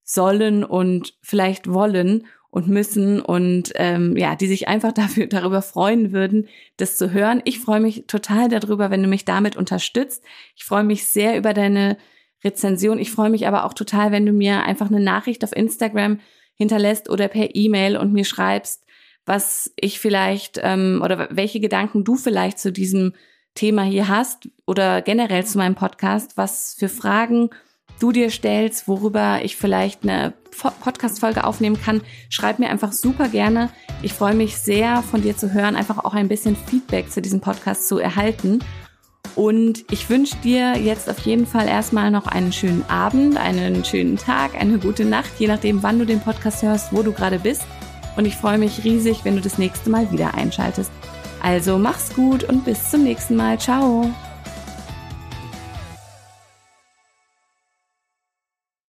sollen 0.03 0.63
und 0.63 1.13
vielleicht 1.21 1.67
wollen 1.67 2.27
und 2.49 2.69
müssen 2.69 3.19
und 3.19 3.73
ähm, 3.75 4.15
ja, 4.15 4.37
die 4.37 4.47
sich 4.47 4.69
einfach 4.69 4.91
dafür 4.93 5.27
darüber 5.27 5.61
freuen 5.61 6.13
würden, 6.13 6.47
das 6.77 6.95
zu 6.95 7.11
hören. 7.11 7.41
Ich 7.43 7.59
freue 7.59 7.81
mich 7.81 8.05
total 8.07 8.47
darüber, 8.47 8.89
wenn 8.89 9.03
du 9.03 9.09
mich 9.09 9.25
damit 9.25 9.57
unterstützt. 9.57 10.23
Ich 10.55 10.63
freue 10.63 10.85
mich 10.85 11.05
sehr 11.07 11.37
über 11.37 11.53
deine 11.53 11.97
Rezension. 12.43 12.99
Ich 12.99 13.11
freue 13.11 13.29
mich 13.29 13.47
aber 13.47 13.65
auch 13.65 13.73
total, 13.73 14.11
wenn 14.11 14.25
du 14.25 14.33
mir 14.33 14.63
einfach 14.63 14.87
eine 14.87 14.99
Nachricht 14.99 15.43
auf 15.43 15.55
Instagram 15.55 16.19
hinterlässt 16.55 17.09
oder 17.09 17.27
per 17.27 17.55
E-Mail 17.55 17.97
und 17.97 18.13
mir 18.13 18.25
schreibst, 18.25 18.83
was 19.25 19.71
ich 19.75 19.99
vielleicht 19.99 20.59
ähm, 20.61 21.01
oder 21.03 21.29
welche 21.31 21.59
Gedanken 21.59 22.03
du 22.03 22.15
vielleicht 22.15 22.59
zu 22.59 22.71
diesem 22.71 23.13
Thema 23.55 23.83
hier 23.83 24.07
hast 24.07 24.49
oder 24.65 25.01
generell 25.01 25.45
zu 25.45 25.57
meinem 25.57 25.75
Podcast, 25.75 26.37
was 26.37 26.75
für 26.77 26.89
Fragen 26.89 27.49
du 27.99 28.11
dir 28.11 28.29
stellst, 28.31 28.87
worüber 28.87 29.39
ich 29.43 29.55
vielleicht 29.55 30.03
eine 30.03 30.33
Podcast-Folge 30.81 31.43
aufnehmen 31.43 31.79
kann, 31.79 32.01
schreib 32.29 32.59
mir 32.59 32.69
einfach 32.69 32.91
super 32.91 33.29
gerne. 33.29 33.69
Ich 34.01 34.13
freue 34.13 34.35
mich 34.35 34.57
sehr, 34.57 35.01
von 35.03 35.21
dir 35.21 35.37
zu 35.37 35.53
hören, 35.53 35.75
einfach 35.75 36.03
auch 36.03 36.13
ein 36.13 36.27
bisschen 36.27 36.55
Feedback 36.55 37.11
zu 37.11 37.21
diesem 37.21 37.39
Podcast 37.39 37.87
zu 37.87 37.99
erhalten. 37.99 38.59
Und 39.35 39.85
ich 39.91 40.09
wünsche 40.09 40.35
dir 40.43 40.77
jetzt 40.77 41.09
auf 41.09 41.19
jeden 41.19 41.47
Fall 41.47 41.67
erstmal 41.67 42.11
noch 42.11 42.27
einen 42.27 42.53
schönen 42.53 42.83
Abend, 42.87 43.37
einen 43.37 43.83
schönen 43.83 44.17
Tag, 44.17 44.55
eine 44.55 44.77
gute 44.77 45.05
Nacht, 45.05 45.31
je 45.39 45.47
nachdem, 45.47 45.81
wann 45.81 45.99
du 45.99 46.05
den 46.05 46.19
Podcast 46.19 46.61
hörst, 46.61 46.93
wo 46.93 47.01
du 47.01 47.11
gerade 47.11 47.39
bist. 47.39 47.63
Und 48.15 48.25
ich 48.25 48.35
freue 48.35 48.59
mich 48.59 48.83
riesig, 48.83 49.25
wenn 49.25 49.35
du 49.35 49.41
das 49.41 49.57
nächste 49.57 49.89
Mal 49.89 50.11
wieder 50.11 50.35
einschaltest. 50.35 50.91
Also 51.41 51.77
mach's 51.77 52.13
gut 52.13 52.43
und 52.43 52.63
bis 52.63 52.91
zum 52.91 53.03
nächsten 53.03 53.35
Mal. 53.35 53.59
Ciao. 53.59 54.09